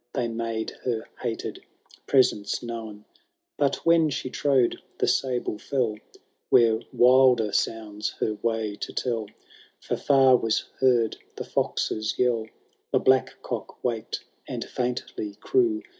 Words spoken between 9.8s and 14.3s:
For far was heard the fox^s yell, The hlack cock waked